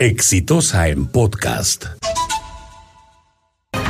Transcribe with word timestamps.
Exitosa 0.00 0.88
en 0.88 1.08
podcast. 1.08 1.84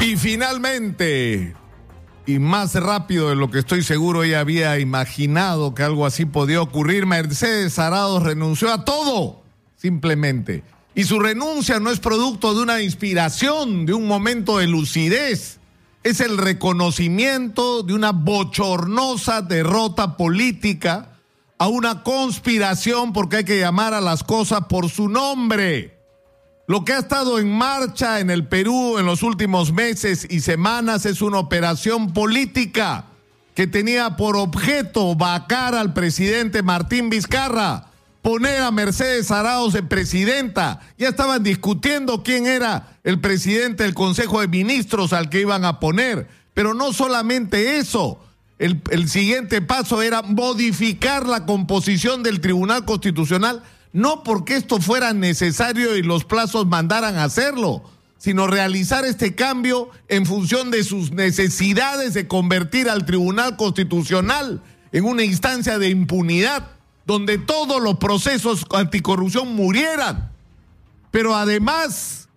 Y 0.01 0.17
finalmente, 0.17 1.55
y 2.27 2.41
más 2.41 2.75
rápido 2.75 3.29
de 3.29 3.37
lo 3.37 3.49
que 3.49 3.61
estoy 3.61 3.85
seguro 3.85 4.25
ella 4.25 4.41
había 4.41 4.81
imaginado 4.81 5.73
que 5.73 5.85
algo 5.85 6.05
así 6.05 6.25
podía 6.25 6.63
ocurrir, 6.63 7.07
Mercedes 7.07 7.79
Arados 7.79 8.25
renunció 8.25 8.73
a 8.73 8.85
todo, 8.85 9.45
simplemente. 9.77 10.65
Y 10.97 11.05
su 11.05 11.21
renuncia 11.21 11.79
no 11.79 11.93
es 11.93 12.01
producto 12.01 12.55
de 12.55 12.63
una 12.65 12.83
inspiración, 12.83 13.87
de 13.87 13.93
un 13.93 14.09
momento 14.09 14.59
de 14.59 14.67
lucidez. 14.67 15.61
Es 16.03 16.19
el 16.19 16.39
reconocimiento 16.39 17.85
de 17.85 17.95
una 17.95 18.11
bochornosa 18.11 19.43
derrota 19.43 20.17
política 20.17 21.21
a 21.57 21.69
una 21.69 22.03
conspiración 22.03 23.13
porque 23.13 23.37
hay 23.37 23.45
que 23.45 23.61
llamar 23.61 23.95
a 23.95 24.01
las 24.01 24.25
cosas 24.25 24.63
por 24.69 24.91
su 24.91 25.09
nombre. 25.09 26.00
Lo 26.71 26.85
que 26.85 26.93
ha 26.93 27.01
estado 27.01 27.41
en 27.41 27.51
marcha 27.51 28.21
en 28.21 28.31
el 28.31 28.47
Perú 28.47 28.97
en 28.97 29.05
los 29.05 29.25
últimos 29.25 29.73
meses 29.73 30.25
y 30.31 30.39
semanas 30.39 31.05
es 31.05 31.21
una 31.21 31.41
operación 31.41 32.13
política 32.13 33.07
que 33.57 33.67
tenía 33.67 34.17
por 34.17 34.37
objeto 34.37 35.17
vacar 35.17 35.75
al 35.75 35.93
presidente 35.93 36.63
Martín 36.63 37.11
Vizcarra, 37.11 37.89
poner 38.23 38.63
a 38.63 38.71
Mercedes 38.71 39.33
Arauz 39.33 39.73
de 39.73 39.83
presidenta. 39.83 40.79
Ya 40.97 41.09
estaban 41.09 41.43
discutiendo 41.43 42.23
quién 42.23 42.47
era 42.47 42.97
el 43.03 43.21
presidente 43.21 43.83
del 43.83 43.95
Consejo 43.95 44.41
de 44.41 44.47
Ministros 44.47 45.13
al 45.13 45.29
que 45.29 45.41
iban 45.41 45.65
a 45.65 45.81
poner. 45.81 46.29
Pero 46.55 46.73
no 46.73 46.93
solamente 46.93 47.79
eso, 47.79 48.21
el 48.61 49.09
siguiente 49.09 49.61
paso 49.61 50.03
era 50.03 50.23
modificar 50.23 51.27
la 51.27 51.47
composición 51.47 52.23
del 52.23 52.41
Tribunal 52.41 52.85
Constitucional 52.85 53.65
no 53.93 54.23
porque 54.23 54.57
esto 54.57 54.81
fuera 54.81 55.13
necesario 55.13 55.97
y 55.97 56.03
los 56.03 56.25
plazos 56.25 56.67
mandaran 56.67 57.17
a 57.17 57.25
hacerlo, 57.25 57.83
sino 58.19 58.47
realizar 58.47 59.05
este 59.05 59.35
cambio 59.35 59.91
en 60.09 60.27
función 60.27 60.71
de 60.71 60.85
sus 60.85 61.11
necesidades 61.11 62.15
de 62.15 62.29
convertir 62.29 62.89
al 62.89 63.07
Tribunal 63.07 63.57
Constitucional 63.57 64.63
en 64.93 65.05
una 65.05 65.25
instancia 65.25 65.79
de 65.79 65.89
impunidad, 65.89 66.73
donde 67.07 67.39
todos 67.39 67.83
los 67.83 67.97
procesos 67.97 68.67
anticorrupción 68.73 69.55
murieran. 69.55 70.31
Pero 71.11 71.35
además, 71.35 72.29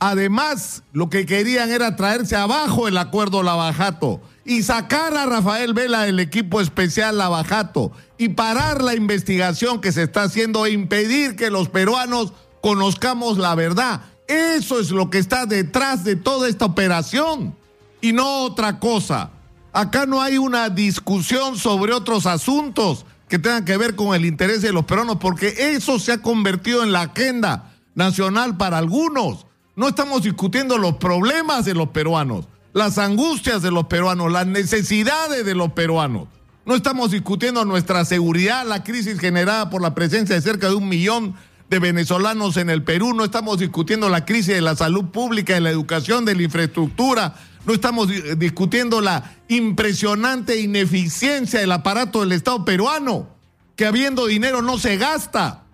además, 0.00 0.82
lo 0.92 1.10
que 1.10 1.26
querían 1.26 1.70
era 1.70 1.96
traerse 1.96 2.36
abajo 2.36 2.88
el 2.88 2.98
acuerdo 2.98 3.42
Lavajato 3.42 4.20
y 4.44 4.62
sacar 4.62 5.16
a 5.16 5.26
Rafael 5.26 5.74
Vela 5.74 6.02
del 6.02 6.20
equipo 6.20 6.60
especial 6.60 7.18
Lavajato 7.18 7.92
y 8.16 8.30
parar 8.30 8.82
la 8.82 8.94
investigación 8.94 9.80
que 9.80 9.92
se 9.92 10.04
está 10.04 10.22
haciendo 10.22 10.64
e 10.66 10.70
impedir 10.70 11.36
que 11.36 11.50
los 11.50 11.68
peruanos 11.68 12.32
conozcamos 12.60 13.38
la 13.38 13.54
verdad. 13.54 14.02
Eso 14.26 14.80
es 14.80 14.90
lo 14.90 15.10
que 15.10 15.18
está 15.18 15.46
detrás 15.46 16.04
de 16.04 16.16
toda 16.16 16.48
esta 16.48 16.66
operación 16.66 17.56
y 18.00 18.12
no 18.12 18.42
otra 18.42 18.78
cosa. 18.78 19.30
Acá 19.72 20.06
no 20.06 20.22
hay 20.22 20.38
una 20.38 20.70
discusión 20.70 21.56
sobre 21.56 21.92
otros 21.92 22.26
asuntos 22.26 23.04
que 23.28 23.38
tengan 23.38 23.64
que 23.64 23.76
ver 23.76 23.94
con 23.94 24.14
el 24.14 24.24
interés 24.24 24.62
de 24.62 24.72
los 24.72 24.84
peruanos, 24.84 25.18
porque 25.20 25.54
eso 25.74 25.98
se 25.98 26.12
ha 26.12 26.22
convertido 26.22 26.82
en 26.82 26.92
la 26.92 27.02
agenda 27.02 27.74
nacional 27.94 28.56
para 28.56 28.78
algunos. 28.78 29.46
No 29.78 29.88
estamos 29.88 30.24
discutiendo 30.24 30.76
los 30.76 30.96
problemas 30.96 31.64
de 31.64 31.72
los 31.72 31.88
peruanos 31.88 32.46
las 32.78 32.98
angustias 32.98 33.62
de 33.62 33.70
los 33.70 33.86
peruanos, 33.86 34.30
las 34.30 34.46
necesidades 34.46 35.44
de 35.44 35.54
los 35.54 35.72
peruanos. 35.72 36.28
No 36.64 36.74
estamos 36.74 37.10
discutiendo 37.10 37.64
nuestra 37.64 38.04
seguridad, 38.04 38.66
la 38.66 38.84
crisis 38.84 39.18
generada 39.18 39.70
por 39.70 39.82
la 39.82 39.94
presencia 39.94 40.34
de 40.34 40.42
cerca 40.42 40.68
de 40.68 40.74
un 40.74 40.88
millón 40.88 41.34
de 41.70 41.78
venezolanos 41.78 42.56
en 42.56 42.70
el 42.70 42.82
Perú, 42.82 43.14
no 43.14 43.24
estamos 43.24 43.58
discutiendo 43.58 44.08
la 44.08 44.24
crisis 44.24 44.54
de 44.54 44.60
la 44.60 44.76
salud 44.76 45.06
pública, 45.06 45.54
de 45.54 45.60
la 45.60 45.70
educación, 45.70 46.24
de 46.24 46.34
la 46.34 46.42
infraestructura, 46.42 47.34
no 47.66 47.74
estamos 47.74 48.08
discutiendo 48.38 49.02
la 49.02 49.36
impresionante 49.48 50.60
ineficiencia 50.60 51.60
del 51.60 51.72
aparato 51.72 52.20
del 52.20 52.32
Estado 52.32 52.64
peruano, 52.64 53.28
que 53.76 53.86
habiendo 53.86 54.26
dinero 54.26 54.62
no 54.62 54.78
se 54.78 54.96
gasta 54.96 55.64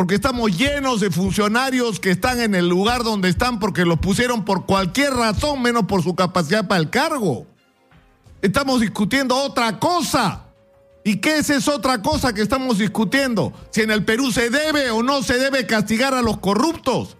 porque 0.00 0.14
estamos 0.14 0.56
llenos 0.56 1.00
de 1.00 1.10
funcionarios 1.10 2.00
que 2.00 2.10
están 2.10 2.40
en 2.40 2.54
el 2.54 2.70
lugar 2.70 3.02
donde 3.04 3.28
están 3.28 3.58
porque 3.58 3.84
los 3.84 3.98
pusieron 3.98 4.46
por 4.46 4.64
cualquier 4.64 5.12
razón, 5.12 5.60
menos 5.60 5.84
por 5.84 6.02
su 6.02 6.14
capacidad 6.14 6.66
para 6.66 6.80
el 6.80 6.88
cargo. 6.88 7.46
Estamos 8.40 8.80
discutiendo 8.80 9.36
otra 9.36 9.78
cosa. 9.78 10.46
¿Y 11.04 11.16
qué 11.16 11.36
es 11.36 11.50
esa 11.50 11.74
otra 11.74 12.00
cosa 12.00 12.32
que 12.32 12.40
estamos 12.40 12.78
discutiendo? 12.78 13.52
Si 13.72 13.82
en 13.82 13.90
el 13.90 14.02
Perú 14.02 14.32
se 14.32 14.48
debe 14.48 14.90
o 14.90 15.02
no 15.02 15.22
se 15.22 15.36
debe 15.36 15.66
castigar 15.66 16.14
a 16.14 16.22
los 16.22 16.38
corruptos. 16.38 17.18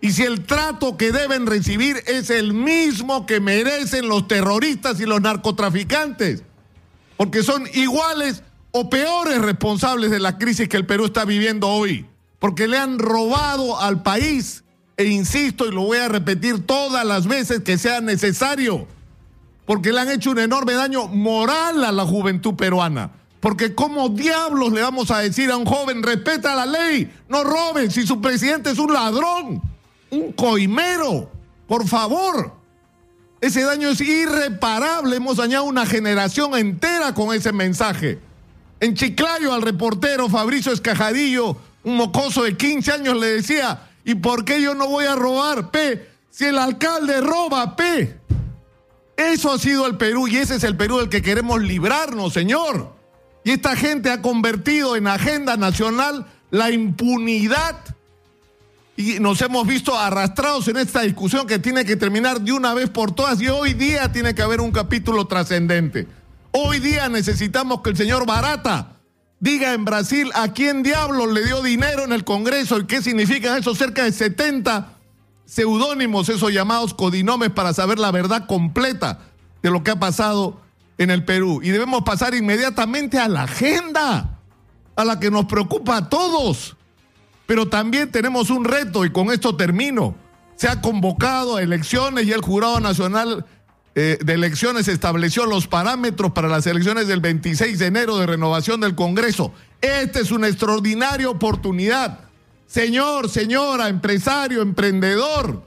Y 0.00 0.12
si 0.12 0.22
el 0.22 0.46
trato 0.46 0.96
que 0.96 1.12
deben 1.12 1.46
recibir 1.46 2.02
es 2.06 2.30
el 2.30 2.54
mismo 2.54 3.26
que 3.26 3.38
merecen 3.38 4.08
los 4.08 4.26
terroristas 4.26 4.98
y 4.98 5.04
los 5.04 5.20
narcotraficantes. 5.20 6.42
Porque 7.18 7.42
son 7.42 7.66
iguales 7.74 8.44
o 8.78 8.88
peores 8.88 9.40
responsables 9.42 10.10
de 10.10 10.20
la 10.20 10.38
crisis 10.38 10.68
que 10.68 10.76
el 10.76 10.86
Perú 10.86 11.06
está 11.06 11.24
viviendo 11.24 11.68
hoy, 11.68 12.06
porque 12.38 12.68
le 12.68 12.78
han 12.78 12.98
robado 12.98 13.80
al 13.80 14.02
país, 14.02 14.62
e 14.96 15.06
insisto 15.06 15.66
y 15.66 15.72
lo 15.72 15.82
voy 15.82 15.98
a 15.98 16.08
repetir 16.08 16.64
todas 16.64 17.04
las 17.04 17.26
veces 17.26 17.60
que 17.60 17.76
sea 17.76 18.00
necesario, 18.00 18.86
porque 19.66 19.92
le 19.92 20.00
han 20.00 20.10
hecho 20.10 20.30
un 20.30 20.38
enorme 20.38 20.74
daño 20.74 21.08
moral 21.08 21.84
a 21.84 21.92
la 21.92 22.04
juventud 22.04 22.54
peruana. 22.54 23.10
Porque 23.40 23.74
¿cómo 23.74 24.08
diablos 24.08 24.72
le 24.72 24.82
vamos 24.82 25.10
a 25.10 25.18
decir 25.18 25.50
a 25.50 25.56
un 25.56 25.64
joven, 25.64 26.02
respeta 26.02 26.54
la 26.54 26.66
ley, 26.66 27.12
no 27.28 27.44
roben 27.44 27.90
si 27.90 28.06
su 28.06 28.20
presidente 28.20 28.70
es 28.70 28.78
un 28.78 28.92
ladrón, 28.92 29.62
un 30.10 30.32
coimero? 30.32 31.30
Por 31.66 31.86
favor. 31.86 32.52
Ese 33.40 33.62
daño 33.62 33.88
es 33.90 34.00
irreparable. 34.00 35.16
Hemos 35.16 35.36
dañado 35.36 35.64
una 35.64 35.86
generación 35.86 36.56
entera 36.56 37.14
con 37.14 37.32
ese 37.32 37.52
mensaje. 37.52 38.18
En 38.80 38.94
Chiclayo 38.94 39.52
al 39.52 39.62
reportero 39.62 40.28
Fabricio 40.28 40.72
Escajadillo, 40.72 41.56
un 41.84 41.96
mocoso 41.96 42.44
de 42.44 42.56
15 42.56 42.92
años, 42.92 43.16
le 43.16 43.26
decía, 43.26 43.88
¿y 44.04 44.14
por 44.14 44.44
qué 44.44 44.62
yo 44.62 44.74
no 44.74 44.88
voy 44.88 45.06
a 45.06 45.16
robar, 45.16 45.70
P? 45.70 46.08
Si 46.30 46.44
el 46.44 46.58
alcalde 46.58 47.20
roba, 47.20 47.74
P. 47.74 48.16
Eso 49.16 49.52
ha 49.52 49.58
sido 49.58 49.86
el 49.86 49.96
Perú 49.96 50.28
y 50.28 50.36
ese 50.36 50.56
es 50.56 50.64
el 50.64 50.76
Perú 50.76 50.98
del 50.98 51.08
que 51.08 51.22
queremos 51.22 51.60
librarnos, 51.60 52.32
señor. 52.32 52.94
Y 53.42 53.50
esta 53.50 53.74
gente 53.74 54.10
ha 54.10 54.22
convertido 54.22 54.94
en 54.94 55.08
agenda 55.08 55.56
nacional 55.56 56.26
la 56.50 56.70
impunidad 56.70 57.76
y 58.98 59.20
nos 59.20 59.40
hemos 59.42 59.64
visto 59.66 59.96
arrastrados 59.96 60.66
en 60.66 60.76
esta 60.76 61.02
discusión 61.02 61.46
que 61.46 61.60
tiene 61.60 61.84
que 61.84 61.94
terminar 61.94 62.40
de 62.40 62.50
una 62.50 62.74
vez 62.74 62.90
por 62.90 63.12
todas 63.12 63.40
y 63.40 63.48
hoy 63.48 63.74
día 63.74 64.10
tiene 64.10 64.34
que 64.34 64.42
haber 64.42 64.60
un 64.60 64.72
capítulo 64.72 65.26
trascendente. 65.26 66.08
Hoy 66.60 66.80
día 66.80 67.08
necesitamos 67.08 67.82
que 67.82 67.90
el 67.90 67.96
señor 67.96 68.26
Barata 68.26 68.96
diga 69.38 69.74
en 69.74 69.84
Brasil 69.84 70.28
a 70.34 70.52
quién 70.52 70.82
diablos 70.82 71.32
le 71.32 71.44
dio 71.44 71.62
dinero 71.62 72.02
en 72.02 72.12
el 72.12 72.24
Congreso 72.24 72.80
y 72.80 72.86
qué 72.86 73.00
significan 73.00 73.56
esos 73.56 73.78
cerca 73.78 74.02
de 74.02 74.10
70 74.10 74.96
seudónimos, 75.44 76.28
esos 76.28 76.52
llamados 76.52 76.94
codinomes 76.94 77.50
para 77.50 77.72
saber 77.72 78.00
la 78.00 78.10
verdad 78.10 78.48
completa 78.48 79.20
de 79.62 79.70
lo 79.70 79.84
que 79.84 79.92
ha 79.92 80.00
pasado 80.00 80.60
en 80.98 81.10
el 81.12 81.24
Perú. 81.24 81.60
Y 81.62 81.68
debemos 81.68 82.02
pasar 82.02 82.34
inmediatamente 82.34 83.20
a 83.20 83.28
la 83.28 83.44
agenda, 83.44 84.40
a 84.96 85.04
la 85.04 85.20
que 85.20 85.30
nos 85.30 85.44
preocupa 85.44 85.96
a 85.96 86.08
todos. 86.08 86.76
Pero 87.46 87.68
también 87.68 88.10
tenemos 88.10 88.50
un 88.50 88.64
reto 88.64 89.04
y 89.04 89.12
con 89.12 89.30
esto 89.30 89.54
termino. 89.54 90.16
Se 90.56 90.66
ha 90.66 90.80
convocado 90.80 91.54
a 91.54 91.62
elecciones 91.62 92.26
y 92.26 92.32
el 92.32 92.40
Jurado 92.40 92.80
Nacional 92.80 93.46
eh, 94.00 94.16
de 94.24 94.34
Elecciones 94.34 94.86
estableció 94.86 95.44
los 95.44 95.66
parámetros 95.66 96.30
para 96.30 96.46
las 96.46 96.64
elecciones 96.68 97.08
del 97.08 97.18
26 97.18 97.80
de 97.80 97.86
enero 97.86 98.16
de 98.16 98.26
renovación 98.26 98.80
del 98.80 98.94
Congreso. 98.94 99.52
Esta 99.80 100.20
es 100.20 100.30
una 100.30 100.46
extraordinaria 100.46 101.28
oportunidad. 101.28 102.20
Señor, 102.68 103.28
señora, 103.28 103.88
empresario, 103.88 104.62
emprendedor, 104.62 105.64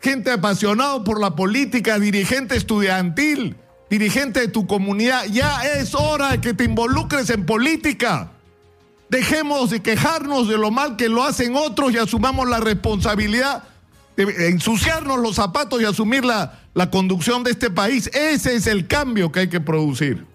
gente 0.00 0.30
apasionado 0.30 1.04
por 1.04 1.20
la 1.20 1.36
política, 1.36 1.98
dirigente 1.98 2.56
estudiantil, 2.56 3.54
dirigente 3.90 4.40
de 4.40 4.48
tu 4.48 4.66
comunidad, 4.66 5.26
ya 5.26 5.62
es 5.62 5.94
hora 5.94 6.30
de 6.30 6.40
que 6.40 6.54
te 6.54 6.64
involucres 6.64 7.28
en 7.28 7.44
política. 7.44 8.30
Dejemos 9.10 9.68
de 9.68 9.82
quejarnos 9.82 10.48
de 10.48 10.56
lo 10.56 10.70
mal 10.70 10.96
que 10.96 11.10
lo 11.10 11.22
hacen 11.22 11.54
otros 11.54 11.92
y 11.92 11.98
asumamos 11.98 12.48
la 12.48 12.60
responsabilidad 12.60 13.64
de 14.16 14.48
ensuciarnos 14.48 15.18
los 15.18 15.34
zapatos 15.36 15.82
y 15.82 15.84
asumir 15.84 16.24
la, 16.24 16.63
la 16.74 16.90
conducción 16.90 17.44
de 17.44 17.52
este 17.52 17.70
país. 17.70 18.10
Ese 18.12 18.56
es 18.56 18.66
el 18.66 18.86
cambio 18.86 19.32
que 19.32 19.40
hay 19.40 19.48
que 19.48 19.60
producir. 19.60 20.26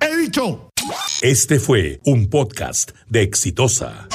He 0.00 0.16
dicho. 0.16 0.70
Este 1.20 1.58
fue 1.58 2.00
un 2.04 2.30
podcast 2.30 2.92
de 3.08 3.22
Exitosa. 3.22 4.08